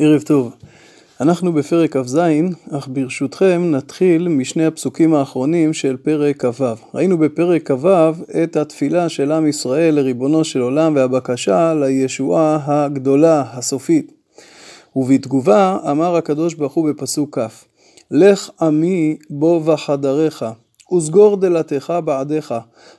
[0.00, 0.52] ערב טוב.
[1.20, 2.18] אנחנו בפרק כ"ז,
[2.70, 6.64] אך ברשותכם נתחיל משני הפסוקים האחרונים של פרק כ"ו.
[6.94, 7.88] ראינו בפרק כ"ו
[8.42, 14.12] את התפילה של עם ישראל לריבונו של עולם והבקשה לישועה הגדולה, הסופית.
[14.96, 17.64] ובתגובה אמר הקדוש ברוך הוא בפסוק כ':
[18.10, 20.44] לך עמי בוא בחדריך,
[20.92, 22.54] וסגור דלתך בעדיך,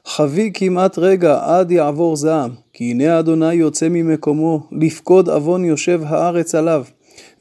[0.06, 6.56] חבי כמעט רגע עד יעבור זעם, כי הנה אדוני יוצא ממקומו, לפקוד עוון יושב הארץ
[6.56, 6.84] עליו.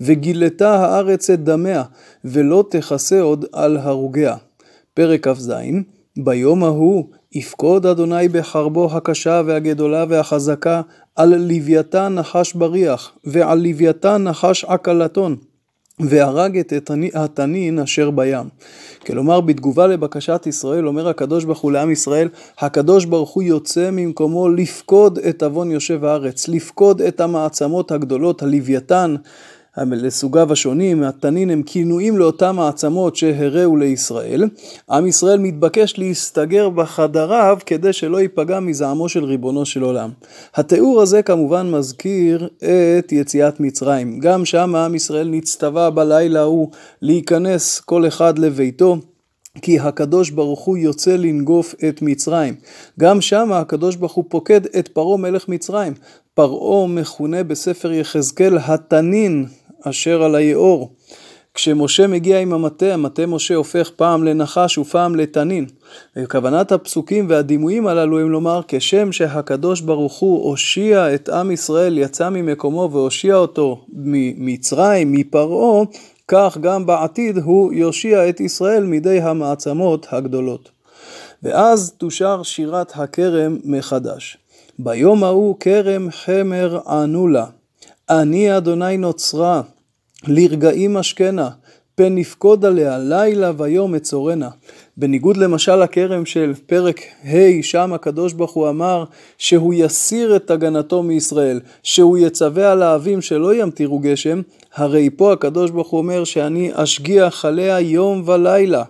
[0.01, 1.83] וגילתה הארץ את דמיה,
[2.25, 4.37] ולא תכסה עוד על הרוגיה.
[4.95, 5.53] פרק כ"ז
[6.17, 10.81] ביום ההוא יפקוד אדוני בחרבו הקשה והגדולה והחזקה
[11.17, 15.37] על לוויתן נחש בריח, ועל לוויתן נחש עקלתון.
[16.01, 18.49] והרג את התנין אשר בים.
[19.07, 24.49] כלומר, בתגובה לבקשת ישראל, אומר הקדוש ברוך הוא לעם ישראל, הקדוש ברוך הוא יוצא ממקומו
[24.49, 29.15] לפקוד את עוון יושב הארץ, לפקוד את המעצמות הגדולות, הלוויתן,
[29.87, 34.45] לסוגיו השונים, התנין הם כינויים לאותם מעצמות שהראו לישראל.
[34.91, 40.11] עם ישראל מתבקש להסתגר בחדריו כדי שלא ייפגע מזעמו של ריבונו של עולם.
[40.55, 42.49] התיאור הזה כמובן מזכיר
[42.99, 44.19] את יציאת מצרים.
[44.19, 46.71] גם שם עם ישראל נצטווה בלילה ההוא
[47.03, 48.97] להיכנס כל אחד לביתו.
[49.63, 52.55] כי הקדוש ברוך הוא יוצא לנגוף את מצרים.
[53.01, 55.93] גם שם הקדוש ברוך הוא פוקד את פרעה מלך מצרים.
[56.35, 59.47] פרעה מכונה בספר יחזקאל התנין
[59.85, 60.91] אשר על היאור.
[61.55, 65.67] כשמשה מגיע עם המטה, המטה משה הופך פעם לנחש ופעם לתנין.
[66.17, 72.29] וכוונת הפסוקים והדימויים הללו הם לומר, כשם שהקדוש ברוך הוא הושיע את עם ישראל, יצא
[72.29, 75.85] ממקומו והושיע אותו ממצרים, מפרעה,
[76.29, 80.71] כך גם בעתיד הוא יושיע את ישראל מידי המעצמות הגדולות.
[81.43, 84.39] ואז תושר שירת הכרם מחדש.
[84.79, 87.47] ביום ההוא כרם חמר ענו לה,
[88.11, 89.63] אני אדוני נוצרה,
[90.27, 91.49] לרגעים אשכנה,
[91.95, 94.49] פן נפקוד עליה לילה ויום אצורנה.
[94.97, 99.05] בניגוד למשל לכרם של פרק ה', שם הקדוש ברוך הוא אמר
[99.39, 104.43] שהוא יסיר את הגנתו מישראל, שהוא יצווה על האבים שלא ימטירו גשם,
[104.75, 108.85] הרי פה הקדוש ברוך הוא אומר שאני אשגיח עליה יום ולילה.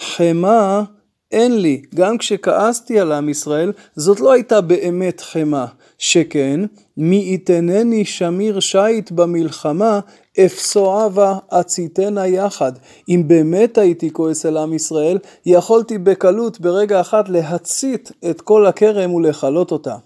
[0.00, 0.82] חמא
[1.32, 5.64] אין לי, גם כשכעסתי על עם ישראל, זאת לא הייתה באמת חמא,
[5.98, 6.60] שכן
[6.96, 10.00] מי יתנני שמיר שיט במלחמה,
[10.40, 12.72] אפסועבה אציתנה יחד.
[13.08, 19.14] אם באמת הייתי כועס על עם ישראל, יכולתי בקלות ברגע אחד להצית את כל הכרם
[19.14, 19.96] ולכלות אותה.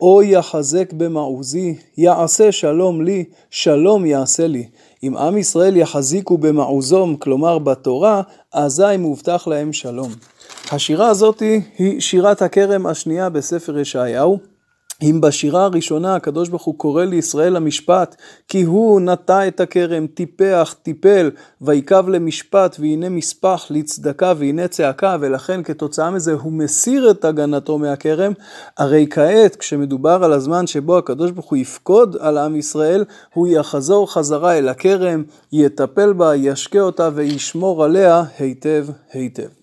[0.00, 4.68] או יחזק במעוזי, יעשה שלום לי, שלום יעשה לי.
[5.02, 8.22] אם עם ישראל יחזיקו במעוזום, כלומר בתורה,
[8.52, 10.10] אזי מובטח להם שלום.
[10.72, 11.40] השירה הזאת
[11.78, 14.38] היא שירת הכרם השנייה בספר ישעיהו.
[15.02, 18.16] אם בשירה הראשונה הקדוש ברוך הוא קורא לישראל למשפט,
[18.48, 25.62] כי הוא נטע את הכרם, טיפח, טיפל, ויקב למשפט, והנה מספח לצדקה, והנה צעקה, ולכן
[25.62, 28.32] כתוצאה מזה הוא מסיר את הגנתו מהכרם,
[28.78, 34.12] הרי כעת, כשמדובר על הזמן שבו הקדוש ברוך הוא יפקוד על עם ישראל, הוא יחזור
[34.12, 35.22] חזרה אל הכרם,
[35.52, 39.59] יטפל בה, ישקה אותה וישמור עליה היטב היטב.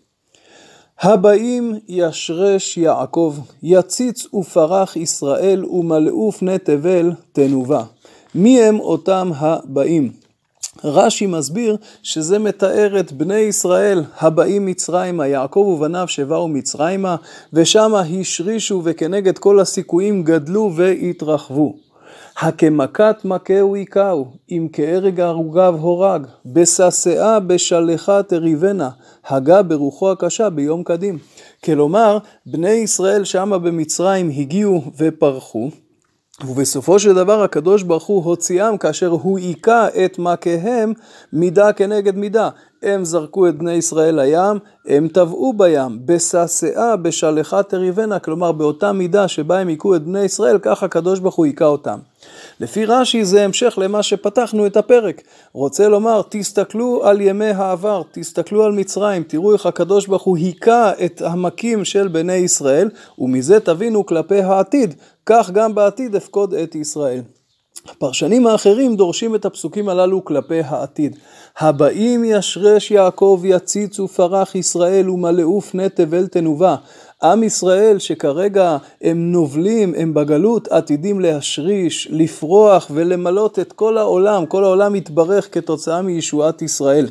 [1.02, 7.84] הבאים ישרש יעקב, יציץ ופרח ישראל ומלאו פני תבל תנובה.
[8.36, 10.12] מי הם אותם הבאים?
[10.84, 17.16] רש"י מסביר שזה מתאר את בני ישראל הבאים מצרימה, יעקב ובניו שבאו מצרימה,
[17.54, 21.87] ושמה השרישו וכנגד כל הסיכויים גדלו והתרחבו.
[22.40, 28.90] הכמכת מכהו היכהו, אם כהרג הרוגיו הורג, בשסאה בשלחה תריבנה,
[29.28, 31.18] הגה ברוחו הקשה ביום קדים.
[31.64, 35.70] כלומר, בני ישראל שמה במצרים הגיעו ופרחו,
[36.48, 40.94] ובסופו של דבר הקדוש ברוך הוא הוציאם כאשר הוא היכה את מכיהם
[41.34, 42.50] מידה כנגד מידה.
[42.84, 49.28] הם זרקו את בני ישראל לים, הם טבעו בים, בשסאה בשלחה תריבנה, כלומר באותה מידה
[49.28, 52.00] שבה הם היכו את בני ישראל, כך הקדוש ברוך הוא היכה אותם.
[52.60, 55.22] לפי רש"י זה המשך למה שפתחנו את הפרק.
[55.54, 60.92] רוצה לומר, תסתכלו על ימי העבר, תסתכלו על מצרים, תראו איך הקדוש ברוך הוא היכה
[61.06, 62.90] את המכים של בני ישראל,
[63.20, 64.94] ומזה תבינו כלפי העתיד,
[65.26, 67.22] כך גם בעתיד אפקוד את ישראל.
[67.90, 71.16] הפרשנים האחרים דורשים את הפסוקים הללו כלפי העתיד.
[71.60, 76.76] הבאים ישרש יעקב יציץ ופרח ישראל ומלאו פני תבל תנובה.
[77.24, 84.64] עם ישראל שכרגע הם נובלים, הם בגלות, עתידים להשריש, לפרוח ולמלות את כל העולם, כל
[84.64, 87.08] העולם יתברך כתוצאה מישועת ישראל.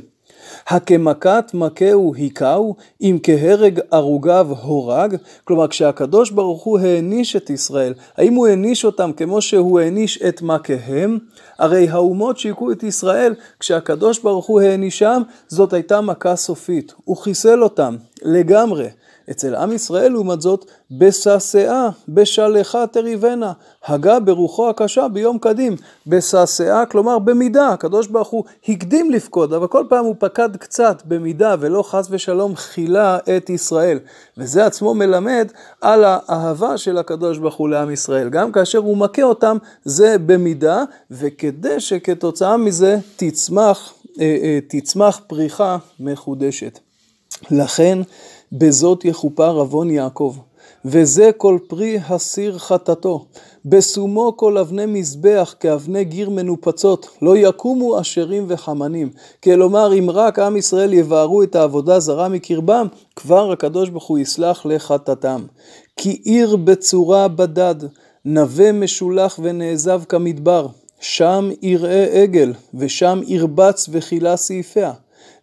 [0.67, 5.17] הכמכת מכהו היכהו, אם כהרג ערוגיו הורג?
[5.45, 10.43] כלומר, כשהקדוש ברוך הוא העניש את ישראל, האם הוא העניש אותם כמו שהוא העניש את
[10.43, 11.19] מכיהם?
[11.59, 16.95] הרי האומות שהכו את ישראל, כשהקדוש ברוך הוא הענישם, זאת הייתה מכה סופית.
[17.05, 18.89] הוא חיסל אותם לגמרי.
[19.31, 23.53] אצל עם ישראל לעומת זאת, בשסאה, בשלחה תריבנה,
[23.87, 25.77] הגה ברוחו הקשה ביום קדים,
[26.07, 31.55] בשסאה, כלומר במידה, הקדוש ברוך הוא הקדים לפקוד, אבל כל פעם הוא פקד קצת במידה
[31.61, 33.99] ולא חס ושלום חילה את ישראל.
[34.39, 35.49] וזה עצמו מלמד
[35.81, 38.29] על האהבה של הקדוש ברוך הוא לעם ישראל.
[38.29, 45.77] גם כאשר הוא מכה אותם, זה במידה, וכדי שכתוצאה מזה תצמח, אה, אה, תצמח פריחה
[46.01, 46.79] מחודשת.
[47.51, 47.99] לכן
[48.53, 50.37] בזאת יכופר עוון יעקב,
[50.85, 53.25] וזה כל פרי הסיר חטאתו.
[53.65, 59.11] בסומו כל אבני מזבח כאבני גיר מנופצות, לא יקומו אשרים וחמנים.
[59.45, 64.67] כלומר, אם רק עם ישראל יבערו את העבודה זרה מקרבם, כבר הקדוש ברוך הוא יסלח
[64.67, 65.47] לחטאתם.
[65.97, 67.75] כי עיר בצורה בדד,
[68.25, 70.67] נווה משולח ונעזב כמדבר,
[71.01, 74.93] שם יראה עגל, ושם ירבץ וכילה סעיפיה.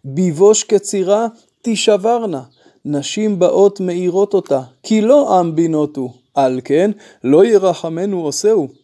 [0.04, 1.26] ביבוש כצירה,
[1.62, 2.42] תישברנה.
[2.84, 6.90] נשים באות מאירות אותה, כי לא עם בינות הוא, על כן
[7.24, 8.83] לא ירחמנו עושהו.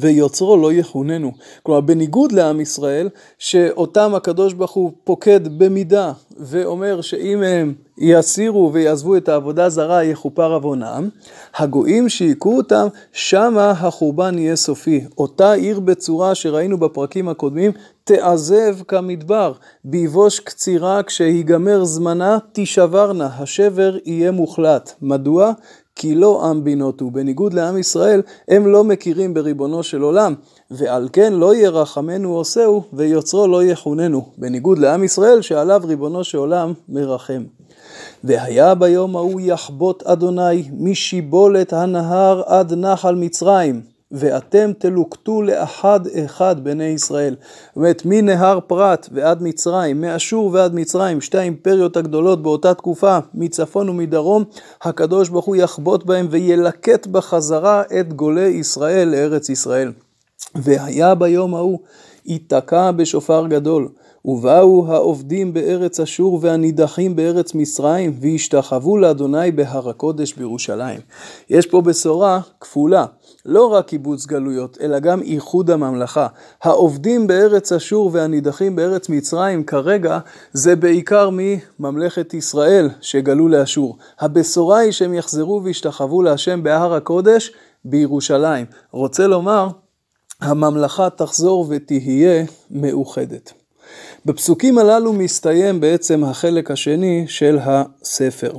[0.00, 1.32] ויוצרו לא יכוננו.
[1.62, 3.08] כלומר, בניגוד לעם ישראל,
[3.38, 10.52] שאותם הקדוש ברוך הוא פוקד במידה, ואומר שאם הם יסירו ויעזבו את העבודה זרה, יכופר
[10.52, 11.08] עוונם,
[11.56, 15.04] הגויים שהיכו אותם, שמה החורבן יהיה סופי.
[15.18, 17.72] אותה עיר בצורה שראינו בפרקים הקודמים,
[18.04, 19.52] תעזב כמדבר,
[19.84, 24.92] ביבוש קצירה כשיגמר זמנה, תישברנה, השבר יהיה מוחלט.
[25.02, 25.52] מדוע?
[25.96, 30.34] כי לא עם בינות הוא, בניגוד לעם ישראל, הם לא מכירים בריבונו של עולם,
[30.70, 36.72] ועל כן לא ירחמנו עושהו, ויוצרו לא יחוננו, בניגוד לעם ישראל, שעליו ריבונו של עולם
[36.88, 37.44] מרחם.
[38.24, 43.93] והיה ביום ההוא יחבוט אדוני משיבולת הנהר עד נחל מצרים.
[44.12, 47.36] ואתם תלוקטו לאחד אחד בני ישראל.
[47.40, 53.88] זאת אומרת, מנהר פרת ועד מצרים, מאשור ועד מצרים, שתי האימפריות הגדולות באותה תקופה, מצפון
[53.88, 54.44] ומדרום,
[54.82, 59.92] הקדוש ברוך הוא יחבוט בהם וילקט בחזרה את גולי ישראל לארץ ישראל.
[60.54, 61.78] והיה ביום ההוא,
[62.26, 63.88] ייתקע בשופר גדול.
[64.24, 71.00] ובאו העובדים בארץ אשור והנידחים בארץ מצרים, והשתחוו לאדוני בהר הקודש בירושלים.
[71.50, 73.06] יש פה בשורה כפולה.
[73.46, 76.26] לא רק קיבוץ גלויות, אלא גם איחוד הממלכה.
[76.62, 80.18] העובדים בארץ אשור והנידחים בארץ מצרים כרגע
[80.52, 83.98] זה בעיקר מממלכת ישראל שגלו לאשור.
[84.20, 87.52] הבשורה היא שהם יחזרו וישתחוו להשם בהר הקודש
[87.84, 88.66] בירושלים.
[88.90, 89.68] רוצה לומר,
[90.40, 93.52] הממלכה תחזור ותהיה מאוחדת.
[94.26, 98.52] בפסוקים הללו מסתיים בעצם החלק השני של הספר.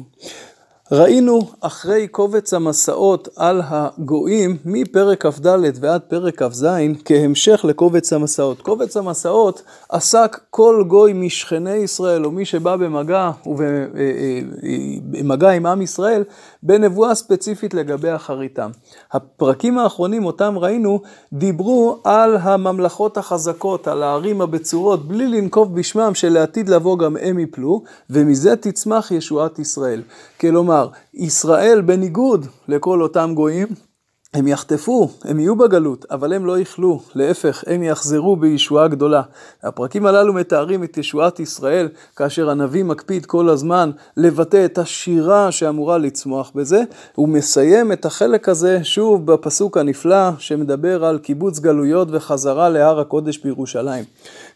[0.92, 5.48] ראינו אחרי קובץ המסעות על הגויים מפרק כ"ד
[5.80, 6.68] ועד פרק כ"ז
[7.06, 8.62] כהמשך לקובץ המסעות.
[8.62, 16.24] קובץ המסעות עסק כל גוי משכני ישראל או מי שבא במגע ובמגע עם עם ישראל
[16.64, 18.70] בנבואה ספציפית לגבי אחריתם.
[19.12, 21.02] הפרקים האחרונים אותם ראינו
[21.34, 27.82] דיברו על הממלכות החזקות, על הערים הבצורות בלי לנקוב בשמם שלעתיד לבוא גם הם יפלו
[28.10, 30.02] ומזה תצמח ישועת ישראל.
[30.42, 30.75] כלומר
[31.14, 33.68] ישראל בניגוד לכל אותם גויים,
[34.36, 39.22] הם יחטפו, הם יהיו בגלות, אבל הם לא יכלו, להפך, הם יחזרו בישועה גדולה.
[39.64, 45.98] הפרקים הללו מתארים את ישועת ישראל, כאשר הנביא מקפיד כל הזמן לבטא את השירה שאמורה
[45.98, 46.82] לצמוח בזה.
[47.16, 53.38] הוא מסיים את החלק הזה שוב בפסוק הנפלא שמדבר על קיבוץ גלויות וחזרה להר הקודש
[53.38, 54.04] בירושלים.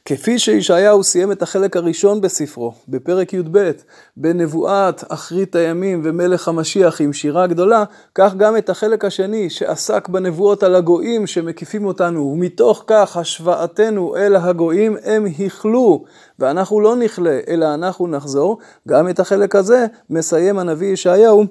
[0.06, 3.72] כפי שישעיהו סיים את החלק הראשון בספרו, בפרק י"ב,
[4.18, 7.84] בנבואת אחרית הימים ומלך המשיח עם שירה גדולה,
[8.16, 14.36] כך גם את החלק השני שעסק בנבואות על הגויים שמקיפים אותנו, ומתוך כך השוואתנו אל
[14.36, 16.04] הגויים הם הכלו,
[16.40, 18.58] ואנחנו לא נכלה, אלא אנחנו נחזור.
[18.88, 21.44] גם את החלק הזה מסיים הנביא ישעיהו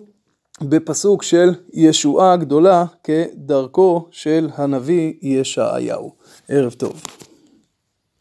[0.63, 6.13] בפסוק של ישועה גדולה כדרכו של הנביא ישעיהו.
[6.49, 7.18] ערב טוב.